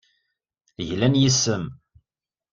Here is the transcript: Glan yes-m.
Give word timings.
Glan 0.87 1.15
yes-m. 1.21 1.63